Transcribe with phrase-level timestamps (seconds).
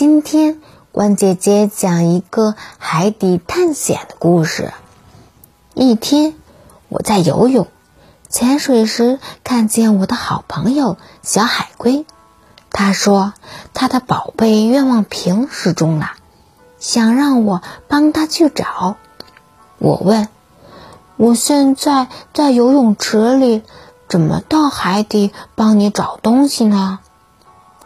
[0.00, 0.62] 今天，
[0.92, 4.72] 关姐姐讲一个海底探险的故事。
[5.74, 6.36] 一天，
[6.88, 7.68] 我在游泳、
[8.26, 12.06] 潜水时，看见我的好朋友小海龟。
[12.70, 13.34] 他说
[13.74, 16.12] 他的宝贝愿望瓶失踪了，
[16.78, 18.96] 想让我帮他去找。
[19.76, 20.28] 我问
[21.18, 23.62] ：“我现在在游泳池里，
[24.08, 27.00] 怎么到海底帮你找东西呢？”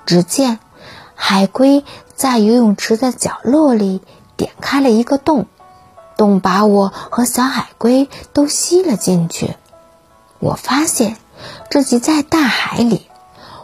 [0.07, 0.61] 只见。
[1.17, 1.85] 海龟
[2.15, 4.00] 在游泳池的角落里
[4.36, 5.46] 点开了一个洞，
[6.17, 9.57] 洞把我和小海龟都吸了进去。
[10.39, 11.17] 我发现
[11.71, 13.09] 自己在大海里，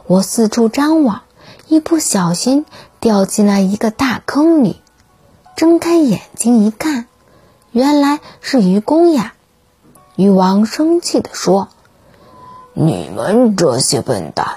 [0.06, 1.22] 我四处张望，
[1.68, 2.66] 一不小心
[2.98, 4.80] 掉进了一个大坑里。
[5.56, 7.06] 睁开眼睛一看，
[7.70, 9.34] 原来是愚公呀！
[10.16, 11.68] 渔王生气地说
[12.72, 14.56] ：“你们这些笨蛋！”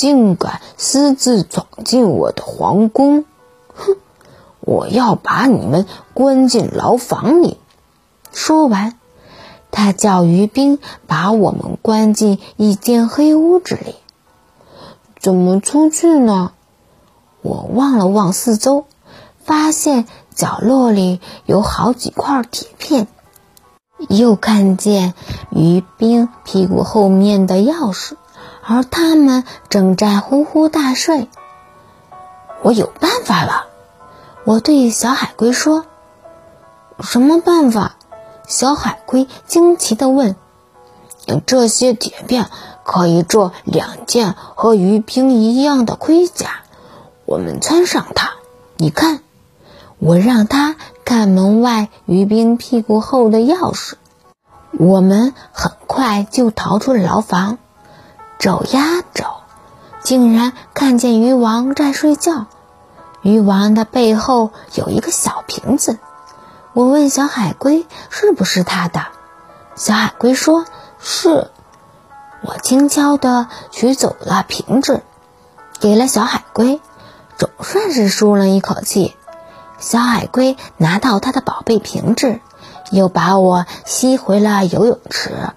[0.00, 3.26] 竟敢私自闯进我的皇宫！
[3.74, 3.96] 哼，
[4.60, 7.58] 我要把你们关进牢房里！
[8.32, 8.94] 说完，
[9.70, 13.94] 他叫于兵把我们关进一间黑屋子里。
[15.18, 16.52] 怎么出去呢？
[17.42, 18.86] 我望了望四周，
[19.44, 23.06] 发现角落里有好几块铁片，
[24.08, 25.12] 又看见
[25.50, 28.14] 于兵屁股后面的钥匙。
[28.70, 31.28] 而他们正在呼呼大睡。
[32.62, 33.64] 我有办法了，
[34.44, 35.86] 我对小海龟说
[37.02, 37.96] ：“什么办法？”
[38.46, 40.36] 小海龟惊奇地问。
[41.46, 42.48] “这些铁片
[42.84, 46.60] 可以做两件和鱼兵一样的盔甲，
[47.24, 48.34] 我们穿上它。
[48.76, 49.20] 你看。”
[49.98, 53.94] 我让他看门外鱼兵屁股后的钥匙。
[54.78, 57.58] 我们很快就逃出了牢房。
[58.40, 59.42] 走呀走，
[60.02, 62.46] 竟然看见鱼王在睡觉。
[63.20, 65.98] 鱼王的背后有一个小瓶子。
[66.72, 69.08] 我问小海龟是不是他的，
[69.74, 70.64] 小海龟说
[70.98, 71.50] 是。
[72.40, 75.02] 我轻巧地取走了瓶子，
[75.78, 76.80] 给了小海龟，
[77.36, 79.14] 总算是舒了一口气。
[79.78, 82.40] 小海龟拿到他的宝贝瓶子，
[82.90, 85.50] 又把我吸回了游泳池。